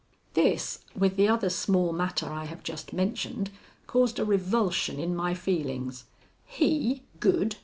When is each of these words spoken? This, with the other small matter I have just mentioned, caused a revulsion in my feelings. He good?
This, 0.33 0.79
with 0.95 1.15
the 1.15 1.27
other 1.27 1.51
small 1.51 1.93
matter 1.93 2.25
I 2.33 2.45
have 2.45 2.63
just 2.63 2.91
mentioned, 2.91 3.51
caused 3.85 4.17
a 4.17 4.25
revulsion 4.25 4.97
in 4.99 5.15
my 5.15 5.35
feelings. 5.35 6.05
He 6.43 7.03
good? 7.19 7.57